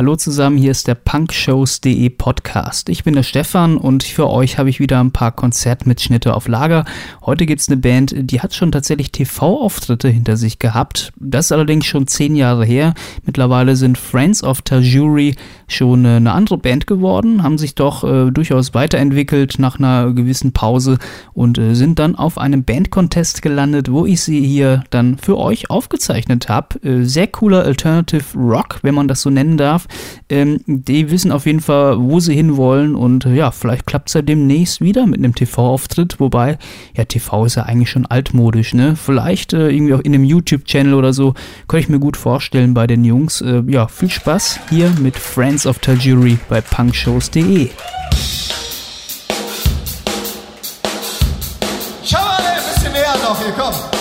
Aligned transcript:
Hallo 0.00 0.14
zusammen, 0.14 0.56
hier 0.56 0.70
ist 0.70 0.86
der 0.86 0.94
punkshows.de 0.94 2.08
Podcast. 2.10 2.88
Ich 2.88 3.02
bin 3.02 3.16
der 3.16 3.24
Stefan 3.24 3.76
und 3.76 4.04
für 4.04 4.30
euch 4.30 4.56
habe 4.56 4.70
ich 4.70 4.78
wieder 4.78 5.00
ein 5.00 5.10
paar 5.10 5.32
Konzertmitschnitte 5.32 6.34
auf 6.34 6.46
Lager. 6.46 6.84
Heute 7.26 7.46
gibt 7.46 7.60
es 7.60 7.68
eine 7.68 7.78
Band, 7.78 8.14
die 8.16 8.40
hat 8.40 8.54
schon 8.54 8.70
tatsächlich 8.70 9.10
TV-Auftritte 9.10 10.08
hinter 10.08 10.36
sich 10.36 10.60
gehabt. 10.60 11.12
Das 11.16 11.46
ist 11.46 11.52
allerdings 11.52 11.86
schon 11.86 12.06
zehn 12.06 12.36
Jahre 12.36 12.64
her. 12.64 12.94
Mittlerweile 13.26 13.74
sind 13.74 13.98
Friends 13.98 14.44
of 14.44 14.62
Tajuri 14.62 15.34
schon 15.66 16.04
äh, 16.04 16.10
eine 16.10 16.30
andere 16.30 16.58
Band 16.58 16.86
geworden, 16.86 17.42
haben 17.42 17.58
sich 17.58 17.74
doch 17.74 18.04
äh, 18.04 18.30
durchaus 18.30 18.74
weiterentwickelt 18.74 19.58
nach 19.58 19.80
einer 19.80 20.12
gewissen 20.12 20.52
Pause 20.52 20.98
und 21.34 21.58
äh, 21.58 21.74
sind 21.74 21.98
dann 21.98 22.14
auf 22.14 22.38
einem 22.38 22.62
Bandcontest 22.62 23.42
gelandet, 23.42 23.90
wo 23.90 24.06
ich 24.06 24.20
sie 24.20 24.46
hier 24.46 24.84
dann 24.90 25.18
für 25.18 25.36
euch 25.38 25.70
aufgezeichnet 25.70 26.48
habe. 26.48 26.80
Äh, 26.84 27.02
sehr 27.02 27.26
cooler 27.26 27.64
Alternative 27.64 28.38
Rock, 28.38 28.78
wenn 28.82 28.94
man 28.94 29.08
das 29.08 29.22
so 29.22 29.30
nennen 29.30 29.56
darf. 29.56 29.87
Ähm, 30.28 30.60
die 30.66 31.10
wissen 31.10 31.32
auf 31.32 31.46
jeden 31.46 31.60
Fall, 31.60 31.98
wo 31.98 32.20
sie 32.20 32.34
hinwollen 32.34 32.94
und 32.94 33.24
äh, 33.26 33.34
ja, 33.34 33.50
vielleicht 33.50 33.86
klappt 33.86 34.08
es 34.08 34.14
ja 34.14 34.22
demnächst 34.22 34.80
wieder 34.80 35.06
mit 35.06 35.18
einem 35.18 35.34
TV-Auftritt, 35.34 36.20
wobei, 36.20 36.58
ja, 36.96 37.04
TV 37.04 37.44
ist 37.44 37.54
ja 37.54 37.62
eigentlich 37.64 37.90
schon 37.90 38.06
altmodisch, 38.06 38.74
ne? 38.74 38.96
Vielleicht 38.96 39.52
äh, 39.52 39.70
irgendwie 39.70 39.94
auch 39.94 40.00
in 40.00 40.14
einem 40.14 40.24
YouTube-Channel 40.24 40.94
oder 40.94 41.12
so, 41.12 41.34
könnte 41.66 41.84
ich 41.84 41.88
mir 41.88 42.00
gut 42.00 42.16
vorstellen 42.16 42.74
bei 42.74 42.86
den 42.86 43.04
Jungs. 43.04 43.40
Äh, 43.40 43.62
ja, 43.66 43.88
viel 43.88 44.10
Spaß 44.10 44.60
hier 44.70 44.92
mit 45.00 45.16
Friends 45.16 45.66
of 45.66 45.78
Tajiri 45.78 46.38
bei 46.48 46.60
punkshows.de. 46.60 47.70
Schau 52.04 52.18
mal, 52.18 52.38
ein 52.38 52.74
bisschen 52.74 52.92
mehr 52.92 53.14
noch 53.22 53.38
hier, 53.42 53.52
komm. 53.56 53.97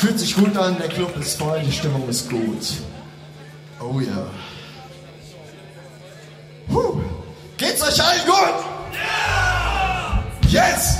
Es 0.00 0.06
fühlt 0.06 0.18
sich 0.18 0.34
gut 0.34 0.56
an, 0.56 0.78
der 0.78 0.88
Club 0.88 1.14
ist 1.20 1.38
voll, 1.38 1.60
die 1.60 1.70
Stimmung 1.70 2.08
ist 2.08 2.30
gut. 2.30 2.66
Oh 3.78 4.00
ja. 4.00 4.30
Yeah. 6.70 6.94
Geht's 7.58 7.82
euch 7.82 8.02
allen 8.02 8.24
gut? 8.24 8.64
Ja! 8.94 10.24
Yes! 10.48 10.96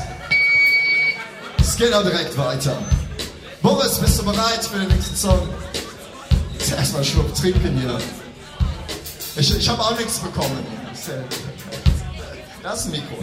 Es 1.59 1.77
geht 1.79 1.95
auch 1.95 2.03
direkt 2.03 2.37
weiter. 2.37 2.77
Boris, 3.63 3.99
bist 4.01 4.19
du 4.19 4.25
bereit 4.27 4.67
für 4.71 4.81
den 4.81 4.89
nächsten 4.89 5.17
Song? 5.17 5.49
Jetzt 6.59 6.73
erstmal 6.73 7.01
einen 7.01 7.11
Schluck 7.11 7.35
trinken 7.35 7.81
hier. 7.81 7.99
Ich, 9.37 9.57
ich 9.57 9.67
habe 9.71 9.81
auch 9.81 9.97
nichts 9.97 10.19
bekommen. 10.19 10.59
Das 12.63 12.85
Mikro. 12.85 13.17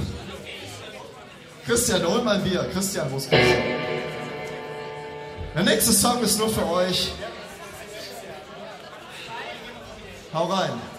Christian, 1.67 2.03
hol 2.07 2.23
mal 2.23 2.37
ein 2.37 2.43
Bier. 2.43 2.67
Christian, 2.73 3.11
wo 3.11 3.17
ist 3.17 3.29
Christian? 3.29 3.61
Der 5.55 5.63
nächste 5.63 5.91
Song 5.91 6.21
ist 6.21 6.37
nur 6.37 6.49
für 6.49 6.65
euch. 6.67 7.11
Hau 10.33 10.45
rein. 10.45 10.96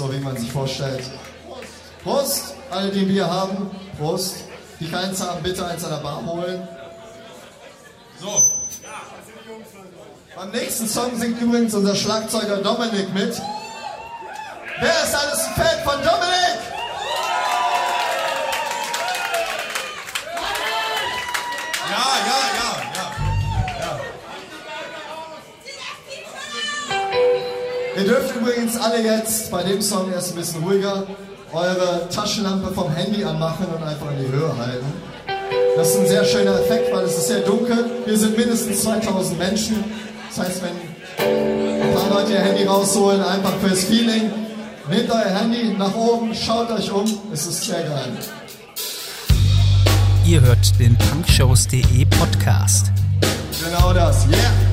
So 0.00 0.10
wie 0.10 0.18
man 0.18 0.34
sich 0.34 0.50
vorstellt. 0.50 1.04
Prost, 2.02 2.54
alle, 2.70 2.90
die 2.90 3.04
Bier 3.04 3.30
haben. 3.30 3.70
Prost. 3.98 4.36
Die 4.80 4.90
keins 4.90 5.20
haben, 5.20 5.42
bitte 5.42 5.66
eins 5.66 5.84
an 5.84 5.90
der 5.90 5.98
Bar 5.98 6.24
holen. 6.24 6.66
So. 8.18 8.42
Beim 10.34 10.50
nächsten 10.52 10.88
Song 10.88 11.14
singt 11.20 11.38
übrigens 11.42 11.74
unser 11.74 11.94
Schlagzeuger 11.94 12.56
Dominik 12.62 13.12
mit. 13.12 13.38
Wer 14.80 15.04
ist 15.04 15.14
alles 15.14 15.44
ein 15.44 15.54
Fan 15.54 15.84
von 15.84 15.96
Dominik? 15.96 16.49
Ihr 28.00 28.06
dürft 28.06 28.34
übrigens 28.34 28.78
alle 28.78 29.02
jetzt 29.02 29.50
bei 29.50 29.62
dem 29.62 29.82
Song 29.82 30.10
erst 30.10 30.32
ein 30.32 30.36
bisschen 30.36 30.64
ruhiger 30.64 31.06
eure 31.52 32.08
Taschenlampe 32.08 32.72
vom 32.72 32.90
Handy 32.90 33.22
anmachen 33.22 33.66
und 33.66 33.82
einfach 33.82 34.10
in 34.12 34.24
die 34.24 34.32
Höhe 34.32 34.56
halten. 34.56 34.86
Das 35.76 35.90
ist 35.90 36.00
ein 36.00 36.06
sehr 36.06 36.24
schöner 36.24 36.60
Effekt, 36.60 36.90
weil 36.94 37.04
es 37.04 37.18
ist 37.18 37.28
sehr 37.28 37.40
dunkel. 37.40 37.90
Hier 38.06 38.16
sind 38.16 38.38
mindestens 38.38 38.84
2000 38.84 39.38
Menschen. 39.38 39.84
Das 40.28 40.46
heißt, 40.46 40.62
wenn 40.62 41.26
ein 41.82 41.94
paar 41.94 42.08
Leute 42.08 42.32
ihr 42.32 42.38
Handy 42.38 42.64
rausholen, 42.64 43.22
einfach 43.22 43.52
fürs 43.62 43.84
Feeling, 43.84 44.30
nehmt 44.88 45.10
euer 45.10 45.38
Handy 45.38 45.74
nach 45.76 45.94
oben, 45.94 46.34
schaut 46.34 46.70
euch 46.70 46.90
um. 46.90 47.04
Es 47.34 47.46
ist 47.46 47.66
sehr 47.66 47.82
geil. 47.82 48.12
Ihr 50.24 50.40
hört 50.40 50.78
den 50.78 50.96
punkshows.de 50.96 52.06
Podcast. 52.06 52.92
Genau 53.62 53.92
das, 53.92 54.26
yeah. 54.26 54.69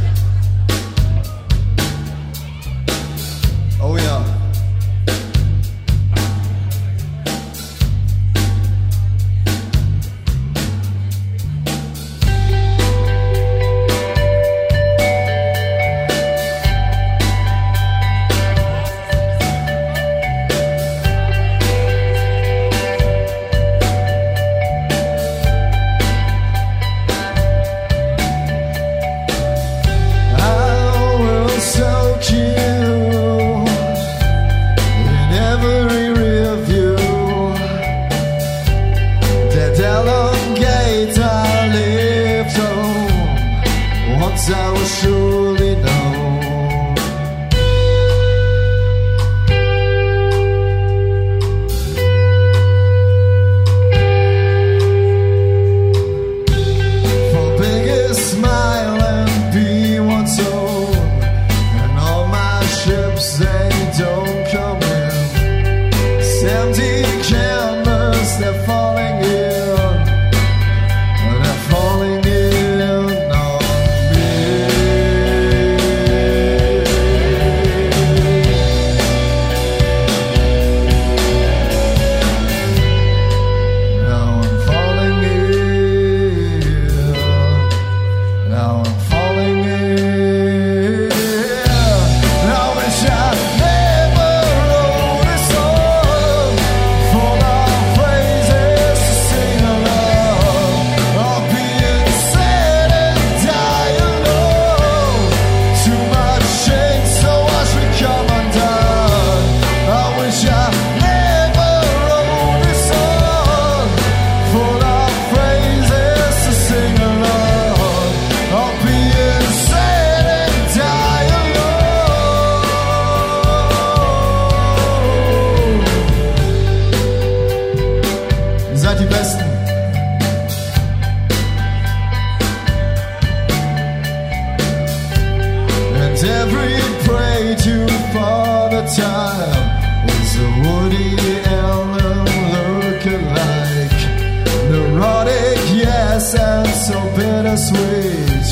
So 146.88 147.02
bittersweet. 147.18 148.48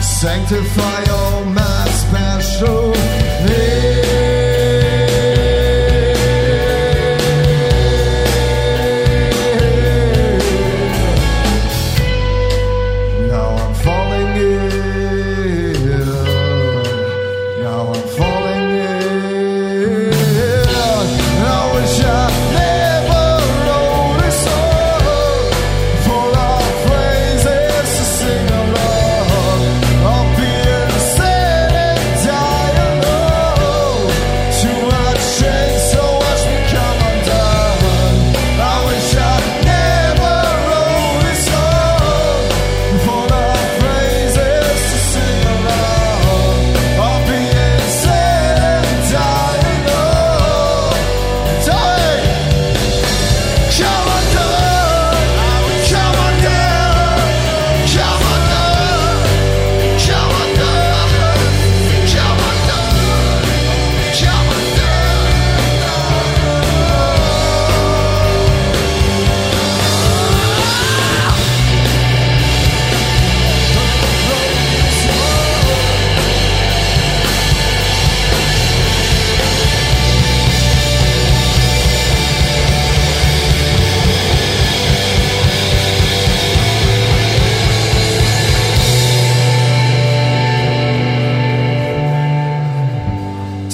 Sanctify 0.00 1.02
all 1.10 1.44
my 1.44 1.84
special 1.88 2.92
needs. 3.48 4.23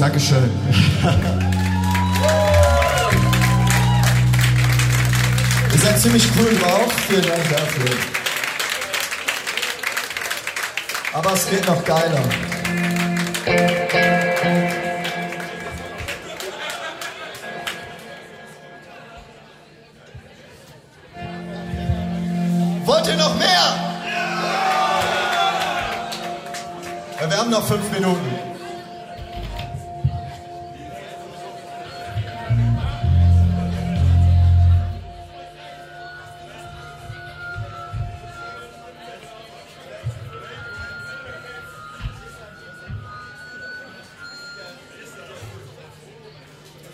Dankeschön. 0.01 0.51
Ihr 5.71 5.79
seid 5.79 6.01
ziemlich 6.01 6.27
cool 6.39 6.57
drauf. 6.59 6.91
Vielen 7.07 7.27
Dank 7.27 7.43
dafür. 7.51 7.91
Aber 11.13 11.35
es 11.35 11.51
geht 11.51 11.67
noch 11.67 11.85
geiler. 11.85 12.23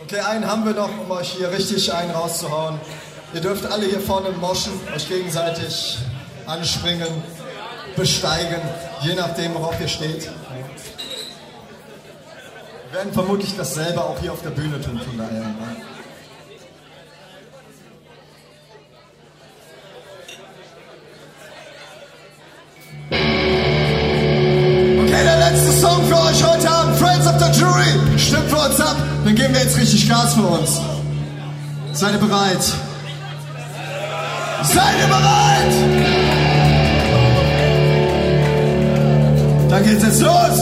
Okay, 0.08 0.20
einen 0.20 0.46
haben 0.46 0.64
wir 0.64 0.72
noch, 0.72 0.88
um 1.00 1.10
euch 1.10 1.32
hier 1.32 1.50
richtig 1.50 1.92
einen 1.92 2.12
rauszuhauen. 2.12 2.78
Ihr 3.34 3.40
dürft 3.40 3.66
alle 3.66 3.86
hier 3.86 3.98
vorne 3.98 4.30
moschen, 4.30 4.70
euch 4.94 5.08
gegenseitig 5.08 5.98
anspringen, 6.46 7.08
besteigen, 7.96 8.60
je 9.02 9.14
nachdem, 9.16 9.54
worauf 9.54 9.80
ihr 9.80 9.88
steht. 9.88 10.30
Wir 12.84 12.92
werden 12.92 13.12
vermutlich 13.12 13.56
dasselbe 13.56 14.00
auch 14.00 14.16
hier 14.20 14.32
auf 14.32 14.42
der 14.42 14.50
Bühne 14.50 14.80
tun, 14.80 15.00
von 15.04 15.18
daher. 15.18 15.40
Ne? 15.40 15.76
Straße 30.06 30.36
für 30.36 30.46
uns. 30.46 30.80
Seid 31.92 32.12
ihr 32.12 32.20
bereit? 32.20 32.62
Seid 34.62 34.94
ihr 35.00 35.08
bereit? 35.08 35.72
Dann 39.68 39.82
geht's 39.82 40.04
jetzt 40.04 40.20
los! 40.22 40.58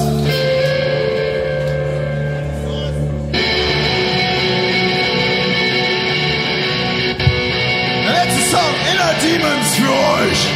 Der 8.03 8.13
letzte 8.13 8.51
Song 8.51 8.75
Inner 8.91 9.13
Demons 9.21 9.75
für 9.75 9.91
euch! 9.91 10.54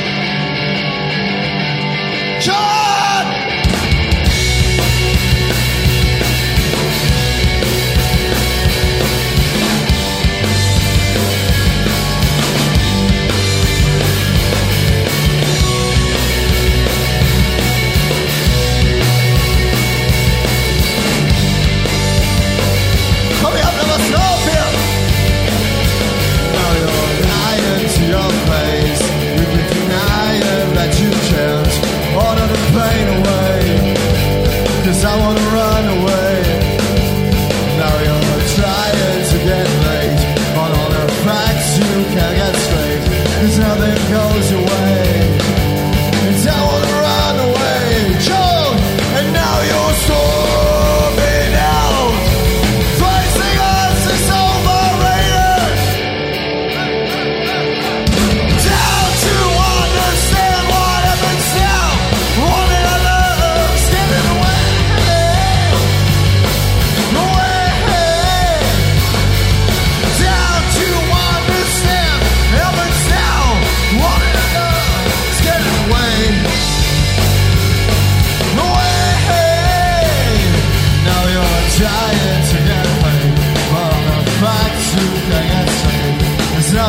can't 42.18 42.36
get 42.36 42.54
straight. 42.56 43.02
Cause 43.40 43.58
nothing 43.58 44.12
goes 44.12 44.52
away. 44.52 44.67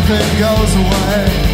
nothing 0.09 0.39
goes 0.39 0.75
away. 0.75 1.48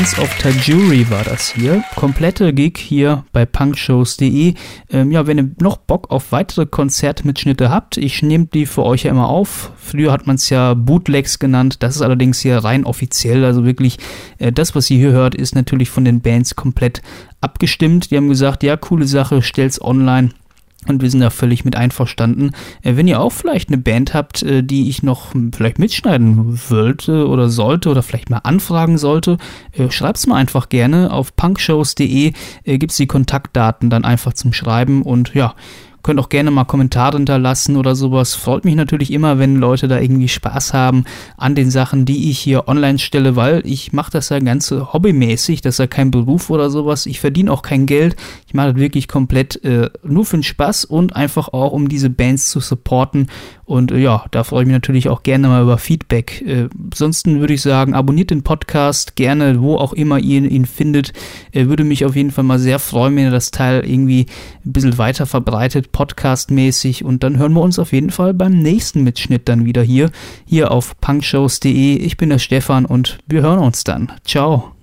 Friends 0.00 0.18
of 0.18 0.34
Tajuri 0.38 1.10
war 1.10 1.24
das 1.24 1.50
hier. 1.50 1.84
Komplette 1.94 2.54
Gig 2.54 2.78
hier 2.78 3.26
bei 3.34 3.44
punkshows.de. 3.44 4.54
Ähm, 4.90 5.10
ja, 5.10 5.26
wenn 5.26 5.36
ihr 5.36 5.50
noch 5.60 5.76
Bock 5.76 6.10
auf 6.10 6.32
weitere 6.32 6.64
Konzertmitschnitte 6.64 7.68
habt, 7.68 7.98
ich 7.98 8.22
nehme 8.22 8.46
die 8.46 8.64
für 8.64 8.82
euch 8.82 9.02
ja 9.02 9.10
immer 9.10 9.28
auf. 9.28 9.72
Früher 9.76 10.10
hat 10.10 10.26
man 10.26 10.36
es 10.36 10.48
ja 10.48 10.72
Bootlegs 10.72 11.38
genannt. 11.38 11.82
Das 11.82 11.96
ist 11.96 12.00
allerdings 12.00 12.40
hier 12.40 12.56
rein 12.56 12.86
offiziell. 12.86 13.44
Also 13.44 13.66
wirklich, 13.66 13.98
äh, 14.38 14.52
das, 14.52 14.74
was 14.74 14.88
ihr 14.88 14.96
hier 14.96 15.10
hört, 15.10 15.34
ist 15.34 15.54
natürlich 15.54 15.90
von 15.90 16.06
den 16.06 16.22
Bands 16.22 16.56
komplett 16.56 17.02
abgestimmt. 17.42 18.10
Die 18.10 18.16
haben 18.16 18.30
gesagt, 18.30 18.62
ja, 18.62 18.78
coole 18.78 19.06
Sache, 19.06 19.42
stell's 19.42 19.82
online. 19.82 20.30
Und 20.86 21.02
wir 21.02 21.10
sind 21.10 21.20
da 21.20 21.28
völlig 21.28 21.64
mit 21.64 21.76
einverstanden. 21.76 22.52
Äh, 22.82 22.96
wenn 22.96 23.06
ihr 23.06 23.20
auch 23.20 23.32
vielleicht 23.32 23.68
eine 23.68 23.78
Band 23.78 24.14
habt, 24.14 24.42
äh, 24.42 24.62
die 24.62 24.88
ich 24.88 25.02
noch 25.02 25.32
vielleicht 25.54 25.78
mitschneiden 25.78 26.58
wollte 26.70 27.28
oder 27.28 27.50
sollte 27.50 27.90
oder 27.90 28.02
vielleicht 28.02 28.30
mal 28.30 28.38
anfragen 28.38 28.96
sollte, 28.96 29.36
äh, 29.72 29.90
schreibt's 29.90 30.26
mir 30.26 30.36
einfach 30.36 30.70
gerne. 30.70 31.12
Auf 31.12 31.36
punkshows.de 31.36 32.32
äh, 32.64 32.78
gibt's 32.78 32.96
die 32.96 33.06
Kontaktdaten 33.06 33.90
dann 33.90 34.04
einfach 34.04 34.32
zum 34.32 34.52
Schreiben 34.52 35.02
und 35.02 35.34
ja, 35.34 35.54
Könnt 36.02 36.18
auch 36.20 36.28
gerne 36.28 36.50
mal 36.50 36.64
Kommentare 36.64 37.16
hinterlassen 37.16 37.76
oder 37.76 37.94
sowas. 37.94 38.34
Freut 38.34 38.64
mich 38.64 38.74
natürlich 38.74 39.12
immer, 39.12 39.38
wenn 39.38 39.56
Leute 39.56 39.88
da 39.88 39.98
irgendwie 40.00 40.28
Spaß 40.28 40.72
haben 40.72 41.04
an 41.36 41.54
den 41.54 41.70
Sachen, 41.70 42.04
die 42.04 42.30
ich 42.30 42.38
hier 42.38 42.68
online 42.68 42.98
stelle, 42.98 43.36
weil 43.36 43.62
ich 43.64 43.92
mache 43.92 44.10
das 44.10 44.28
ja 44.30 44.38
ganz 44.38 44.70
hobbymäßig. 44.70 45.60
Das 45.60 45.74
ist 45.74 45.78
ja 45.78 45.86
kein 45.86 46.10
Beruf 46.10 46.50
oder 46.50 46.70
sowas. 46.70 47.06
Ich 47.06 47.20
verdiene 47.20 47.52
auch 47.52 47.62
kein 47.62 47.86
Geld. 47.86 48.16
Ich 48.46 48.54
mache 48.54 48.72
das 48.72 48.80
wirklich 48.80 49.08
komplett 49.08 49.62
äh, 49.64 49.90
nur 50.02 50.24
für 50.24 50.36
den 50.36 50.42
Spaß 50.42 50.84
und 50.84 51.16
einfach 51.16 51.48
auch, 51.48 51.72
um 51.72 51.88
diese 51.88 52.10
Bands 52.10 52.50
zu 52.50 52.60
supporten. 52.60 53.28
Und 53.70 53.92
äh, 53.92 53.98
ja, 53.98 54.24
da 54.32 54.42
freue 54.42 54.62
ich 54.62 54.66
mich 54.66 54.74
natürlich 54.74 55.08
auch 55.08 55.22
gerne 55.22 55.46
mal 55.46 55.62
über 55.62 55.78
Feedback. 55.78 56.42
Äh, 56.44 56.68
ansonsten 56.90 57.38
würde 57.38 57.54
ich 57.54 57.62
sagen, 57.62 57.94
abonniert 57.94 58.30
den 58.30 58.42
Podcast 58.42 59.14
gerne, 59.14 59.62
wo 59.62 59.76
auch 59.76 59.92
immer 59.92 60.18
ihr 60.18 60.42
ihn 60.42 60.66
findet. 60.66 61.12
Äh, 61.52 61.66
würde 61.66 61.84
mich 61.84 62.04
auf 62.04 62.16
jeden 62.16 62.32
Fall 62.32 62.42
mal 62.42 62.58
sehr 62.58 62.80
freuen, 62.80 63.14
wenn 63.14 63.26
ihr 63.26 63.30
das 63.30 63.52
Teil 63.52 63.88
irgendwie 63.88 64.26
ein 64.66 64.72
bisschen 64.72 64.98
weiter 64.98 65.24
verbreitet 65.24 65.92
podcastmäßig 65.92 67.04
und 67.04 67.22
dann 67.22 67.38
hören 67.38 67.52
wir 67.52 67.62
uns 67.62 67.78
auf 67.78 67.92
jeden 67.92 68.10
Fall 68.10 68.34
beim 68.34 68.58
nächsten 68.58 69.04
Mitschnitt 69.04 69.48
dann 69.48 69.64
wieder 69.64 69.82
hier, 69.82 70.10
hier 70.46 70.72
auf 70.72 71.00
punkshows.de. 71.00 71.94
Ich 71.94 72.16
bin 72.16 72.30
der 72.30 72.40
Stefan 72.40 72.86
und 72.86 73.20
wir 73.28 73.42
hören 73.42 73.60
uns 73.60 73.84
dann. 73.84 74.10
Ciao. 74.24 74.79